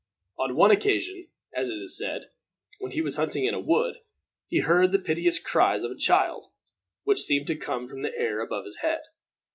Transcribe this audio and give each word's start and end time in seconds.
On 0.39 0.55
one 0.55 0.71
occasion, 0.71 1.27
as 1.53 1.69
it 1.69 1.75
is 1.77 1.95
said, 1.95 2.31
when 2.79 2.91
he 2.91 3.01
was 3.03 3.17
hunting 3.17 3.45
in 3.45 3.53
a 3.53 3.59
wood, 3.59 3.97
he 4.47 4.61
heard 4.61 4.91
the 4.91 4.97
piteous 4.97 5.37
cries 5.37 5.83
of 5.83 5.91
a 5.91 5.95
child, 5.95 6.49
which 7.03 7.21
seemed 7.21 7.45
to 7.45 7.55
come 7.55 7.87
from 7.87 8.01
the 8.01 8.17
air 8.17 8.39
above 8.39 8.65
his 8.65 8.77
head. 8.77 9.01